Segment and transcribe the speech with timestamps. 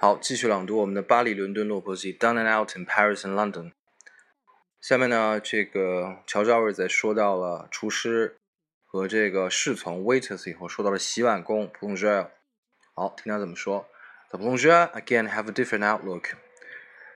[0.00, 3.72] 好，继续朗读我们的巴黎、伦敦、洛伯西，Down and out in Paris and London。
[4.80, 8.36] 下面呢，这个乔治奥尔在说到了厨师
[8.84, 12.28] 和这个侍从 waiters 以后，说到了洗碗工 plongeur。
[12.94, 13.88] 好，听他怎么说？
[14.30, 16.34] The plongeur again have a different outlook.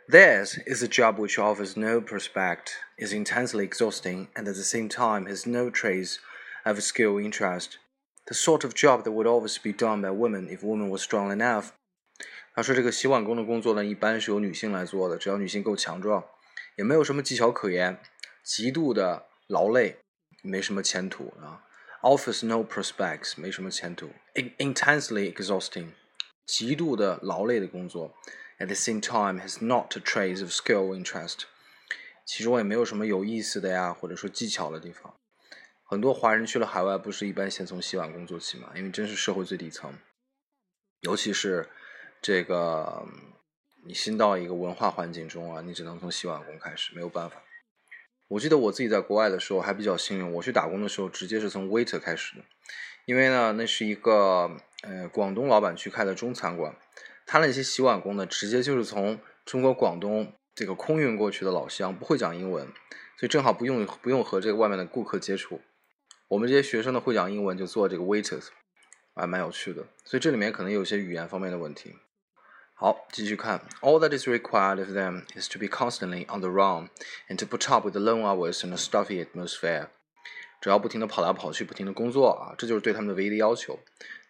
[0.08, 4.88] Theirs is a job which offers no prospect, is intensely exhausting, and at the same
[4.88, 6.16] time has no trace
[6.64, 7.78] of skill or interest.
[8.26, 11.30] The sort of job that would always be done by women if women were strong
[11.30, 11.74] enough.
[12.55, 16.23] 他说：“这个洗碗工的工作呢，一般是由女性来做的，只要女性够强壮，
[16.77, 18.01] 也没有什么技巧可言，
[18.45, 19.97] 极度的劳累，
[20.41, 21.65] 没什么前途啊。
[22.01, 24.11] Office no prospects，没什么前途。
[24.33, 25.89] Intensely exhausting，
[26.45, 28.15] 极度的劳累的工作。
[28.57, 31.39] At the same time has not a trace of skill interest，
[32.25, 35.13] 其中也没有什么有意思的呀，或者说技巧的地方。
[35.83, 38.71] 很多华人去了海外，不是一般先从洗碗工做起嘛？
[38.75, 39.93] 因为真是社会最底层，
[41.01, 41.67] 尤其是。”
[42.27, 43.05] 这个
[43.85, 47.43] 你新到一个文化环境中啊，你只能从洗碗工开始，没有办法。
[48.29, 52.43] 我记得我自己在国外的时候还比较幸运，我去打工的时候直接是从 waiter 开始的，
[53.05, 56.75] 因为呢，那是一个呃广东老板去开的中餐馆，
[57.27, 62.65] 他那些洗碗工呢，直接就是从中国广东这个空运过去的老乡，不会讲英文，
[63.19, 65.61] 所以正好不用不用和这个外面的顾客接触。
[66.29, 68.47] 我们这些学生呢会讲英文，就做这个 waiters，
[69.13, 69.85] 还蛮有趣的。
[70.03, 71.93] 所以这里面可能有些语言方面的问题。
[72.74, 73.60] 好，继续看。
[73.82, 76.88] All that is required of them is to be constantly on the run
[77.28, 79.88] and to put up with the long hours and a stuffy atmosphere。
[80.62, 83.80] 只要不停的跑来跑去，不停的工作啊，这就是对他们的唯一的要求。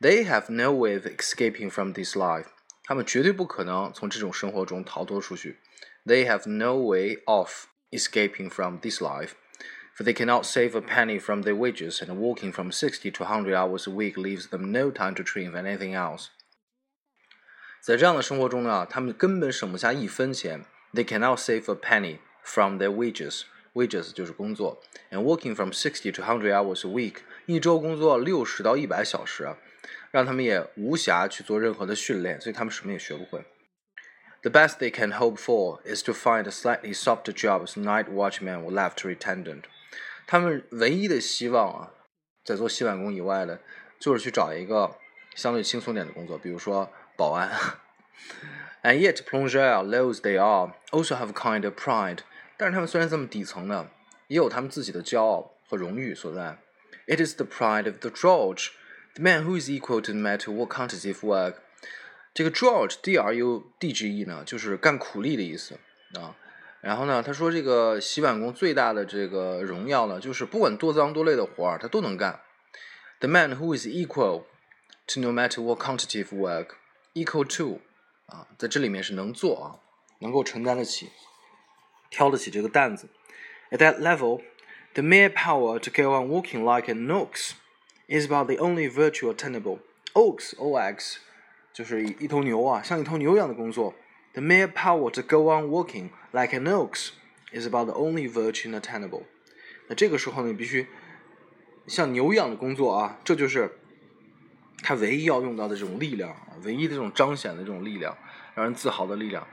[0.01, 2.47] They have no way of escaping from this life。
[2.85, 5.59] 他们绝对不可能从这种生活中逃脱出去。
[6.05, 11.55] They have no way of escaping from this life。For they cannot save a penny from their
[11.55, 15.23] wages, and working from sixty to hundred hours a week leaves them no time to
[15.23, 16.31] dream of anything else.
[17.85, 20.65] 在这样的生活中呢，他们根本省不下一分钱。
[20.93, 23.43] They cannot save a penny from their wages.
[23.73, 24.83] Wages 就是工作。
[25.11, 29.49] And working from sixty to hundred hours a week，一周工作六十到一百小时，
[30.11, 33.45] 让他们也无暇去做任何的训练，所以他们什么也学不会。
[34.43, 38.65] The best they can hope for is to find a slightly softer job as night watchman
[38.65, 39.63] or laboratory attendant。
[40.27, 41.93] 他们唯一的希望啊，
[42.45, 43.61] 在做洗碗工以外的，
[43.99, 44.97] 就是去找一个
[45.37, 46.93] 相对轻松点的工作，比如说。
[47.16, 47.50] 保安。
[48.84, 52.20] And yet plongeurs, low as they are, also have kind of pride.
[52.58, 53.88] 但是他们虽然这么底层呢，
[54.28, 56.58] 也有他们自己的骄傲和荣誉所在。
[57.08, 58.70] It is the pride of the drudge,
[59.16, 61.56] the man who is equal to no matter what quantitative work.
[62.34, 65.78] 这个 drudge D R U D G E 呢，就是干苦力的意思
[66.14, 66.36] 啊。
[66.82, 72.42] 然后呢，他说这个洗碗工最大的这个荣耀呢，就是不管多脏多累的活儿，他都能干。
[73.20, 74.44] The man who is equal
[75.08, 76.76] to no matter what quantitative work
[77.15, 77.81] equal to
[78.27, 79.81] 啊，在这里面是能做啊，
[80.21, 81.11] 能够承担得起，
[82.11, 83.09] 挑得起这个担子。
[83.71, 84.43] At that level,
[84.95, 87.53] the mere power to go on walking like an ox
[88.09, 89.79] is about the only virtue attainable.
[90.15, 91.19] Ox, O-X，
[91.73, 93.95] 就是一头牛啊，像一头牛一样的工作。
[94.33, 97.11] The mere power to go on walking like an ox
[97.53, 99.25] is about the only virtue attainable.
[99.89, 100.89] 那这个时候呢，你必须
[101.87, 103.79] 像牛一样的工作啊，这就是
[104.84, 108.16] 他唯一要用到的这种力量，唯一的这种彰显的这种力量，
[108.54, 109.48] 让人自豪的力量。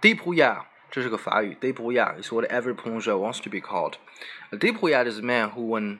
[0.00, 1.56] d e e p o y a 这是个法语。
[1.60, 3.94] d e e p o y a is what every plongeur wants to be called.
[4.50, 5.98] A dépouillard is a man who, when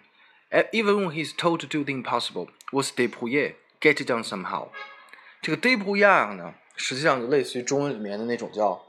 [0.73, 4.69] even when he's told to do the impossible, was deepuya get it done somehow.
[5.43, 8.81] 这个 d e e p o y a 呢，实际上就类似于中文里面的那种叫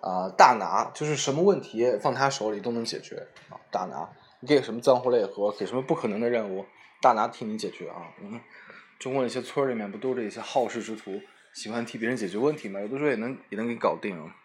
[0.00, 3.60] 啊大拿，就是什么问题放他手里都能解决啊。
[3.70, 4.08] 大拿，
[4.40, 6.64] 你给什么脏活累活，给什么不可能的任务，
[7.02, 8.08] 大拿替你解决啊。
[8.22, 8.40] 嗯。
[9.00, 11.22] 中国那些村里面不都是一些好事之徒，
[11.54, 12.78] 喜欢替别人解决问题嘛？
[12.78, 14.36] 有的时候也能也能给搞定啊。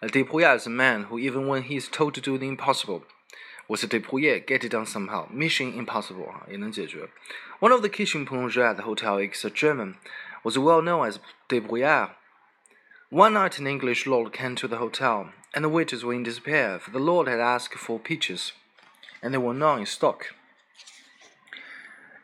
[0.00, 3.02] Débrouillard is a man who, even when he is told to do the impossible,
[3.66, 5.28] was a depouillet, get it done somehow.
[5.30, 7.10] Mission impossible 啊，也能解决。
[7.60, 9.96] One of the kitchen plongeurs at the Hotel is a German,
[10.42, 11.18] was well known as
[11.50, 12.12] débrouillard.
[13.10, 16.78] One night an English lord came to the hotel, and the waiters were in despair,
[16.78, 18.52] for the lord had asked for peaches,
[19.20, 20.34] and they were not in stock.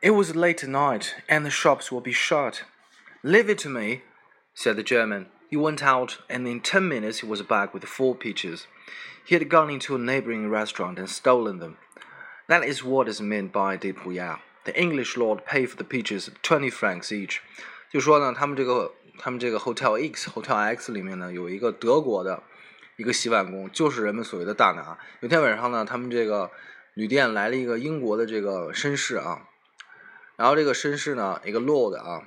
[0.04, 2.64] It was late at night, and the shops will be shut.
[3.22, 4.02] Leave it to me,
[4.52, 5.28] said the German.
[5.48, 8.66] He went out, and in ten minutes he was back with four peaches.
[9.24, 11.78] He had gone into a neighboring restaurant and stolen them.
[12.48, 14.40] That is what is meant by débrouillard.
[14.66, 17.38] The English lord paid for the peaches twenty francs each.
[17.90, 22.42] 就说呢，他们这个他们这个 Hotel X Hotel X 里面呢有一个德国的
[22.98, 24.98] 一个洗碗工，就是人们所谓的大拿。
[25.20, 26.50] 有天晚上呢，他们这个
[26.92, 29.48] 旅店来了一个英国的这个绅士啊，
[30.36, 32.22] 然后这个绅士呢，一个 lord 啊，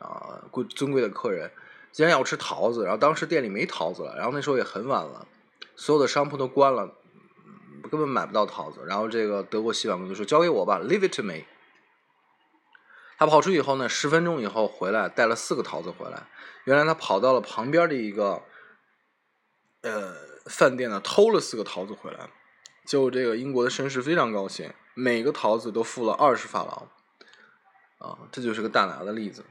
[0.00, 1.50] 啊贵尊贵的客人，
[1.90, 5.26] 今天要吃桃子，然后当时店里没桃子了，然后那时候也很晚了，
[5.74, 6.94] 所有的商铺都关了，
[7.90, 8.84] 根本买不到桃子。
[8.86, 11.44] 然后这个德国洗碗工就说：“交给我吧，Leave it to me。”
[13.18, 16.28] 他跑出去以后呢，十分钟以后回来，带了四个桃子回来。
[16.62, 18.42] 原来他跑到了旁边的一个
[19.82, 20.14] 呃
[20.46, 22.30] 饭店呢，偷了四个桃子回来。
[22.86, 26.88] 就这个英国的绅士非常高兴，每个桃子都付了二十法郎。
[27.98, 29.44] 啊、哦，这就是个大拿的例子。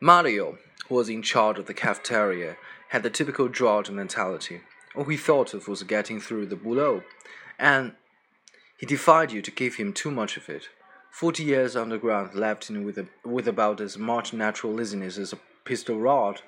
[0.00, 0.56] Mario,
[0.88, 2.56] who was in charge of the cafeteria,
[2.90, 4.60] had the typical drudge mentality.
[4.94, 7.02] All he thought of was getting through the boulot,
[7.58, 7.92] and
[8.78, 10.68] he defied you to give him too much of it.
[11.10, 15.38] Forty years underground left him with, a, with about as much natural laziness as a
[15.64, 16.42] piston rod.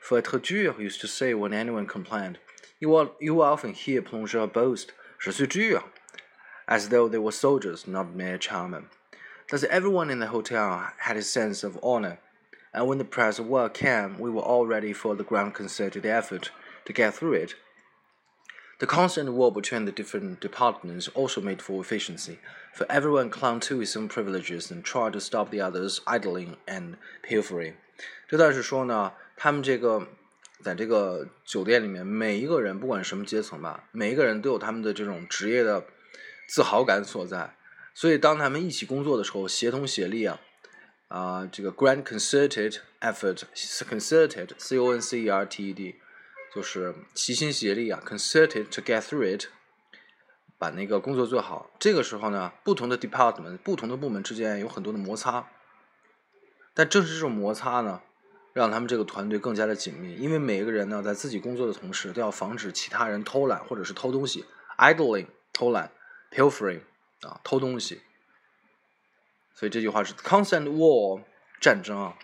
[0.00, 2.38] Feutre dur used to say when anyone complained.
[2.80, 5.82] You, will, you often hear Plongeur boast, Je suis dur,
[6.66, 8.86] as though they were soldiers, not mere charmen.
[9.49, 12.19] Thus everyone in the hotel had a sense of honor,
[12.73, 16.05] and when the press of work came, we were all ready for the grand concerted
[16.05, 16.51] effort
[16.85, 17.55] to get through it.
[18.79, 22.39] The constant war between the different departments also made for efficiency,
[22.73, 26.95] for everyone clung to his own privileges and tried to stop the others idling and
[27.21, 27.75] pilfering.
[28.27, 30.07] 这段是说呢，他们这个
[30.63, 35.85] 在这个酒店里面，每一个人不管什么阶层吧，每一个人都有他们的这种职业的
[36.47, 37.55] 自豪感所在。
[38.00, 40.40] 所以当他们一起工作的时候，协同协力啊，
[41.08, 45.96] 啊、这个 grand concerted effort，concerted c o n c e r t e d。
[46.54, 49.46] 就是齐心协力啊，concerted to get through it，
[50.56, 51.72] 把那个工作做好。
[51.80, 55.48] 这个时候呢，不同的 department、不同的部门之间有很多的摩擦，
[56.74, 58.00] 但正是这种摩擦呢，
[58.52, 60.14] 让他们这个团队更加的紧密。
[60.14, 64.44] 因为每个人呢，在自己工作的同时，都要防止其他人偷懒或者是偷东西
[64.78, 65.90] ，idling 偷懒
[66.30, 66.82] ，pilfering
[67.21, 68.01] 啊偷东西。
[69.53, 71.23] 所以这句话是 constant war
[71.61, 72.17] 战争啊，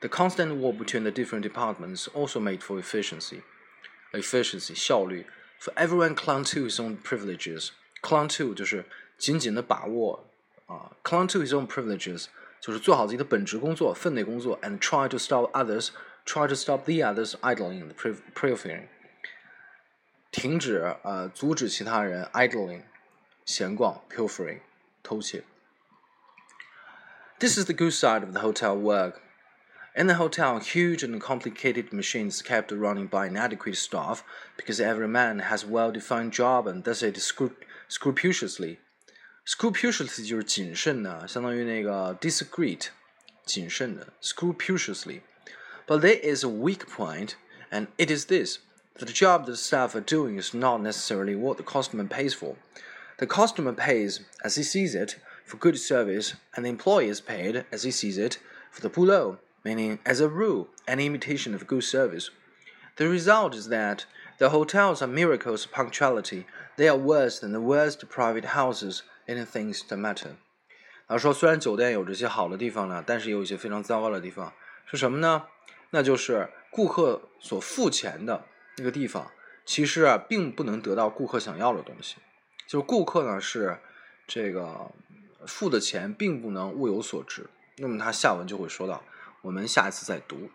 [0.00, 5.26] the constant war between the different departments also made for efficiency。efficiency 效率，
[5.60, 8.84] for everyone clung to his own privileges。clung to 就是
[9.18, 10.28] 紧紧的把握
[10.66, 12.26] 啊，clung to his own privileges
[12.60, 17.94] 就是做好自己的本职工作、分内工作，and try to stop others，try to stop the others idling and
[18.34, 18.88] pilfering。
[20.30, 22.82] 停止呃，阻止其他人 idling
[23.44, 24.60] 闲逛 pilfering
[25.02, 25.44] 偷窃。
[27.38, 29.20] This is the good side of the hotel work.
[29.94, 34.22] In the hotel, huge and complicated machines kept running by inadequate staff
[34.56, 37.16] because every man has a well-defined job and does it
[37.88, 38.78] scrupulously.
[39.46, 42.88] Scrupulously 就是谨慎的，相当于那个 discreet，
[43.44, 45.22] 谨慎的 scrupulously.
[45.86, 47.36] But there is a weak point,
[47.70, 48.58] and it is this:
[48.98, 52.56] that the job the staff are doing is not necessarily what the customer pays for.
[53.21, 57.65] The customer pays, as he sees it, for good service, and the employee is paid,
[57.71, 58.39] as he sees it,
[58.71, 62.31] for the boulot, meaning, as a rule, an imitation of good service.
[62.97, 64.05] The result is that
[64.39, 66.47] the hotels are miracles of punctuality.
[66.77, 70.31] They are worse than the worst private houses in things that matter.
[71.05, 74.51] 然后说，虽然酒店有这些好的地方呢，但是也有一些非常糟糕的地方。
[74.87, 75.43] 是什么呢？
[75.91, 78.45] 那就是顾客所付钱的
[78.77, 79.29] 那个地方，
[79.63, 82.15] 其实啊，并不能得到顾客想要的东西。
[82.71, 83.77] 就顾客呢，是
[84.25, 84.89] 这个
[85.45, 87.45] 付的钱并不能物有所值。
[87.75, 89.03] 那么他下文就会说到。
[89.41, 90.49] 我们下一次再读。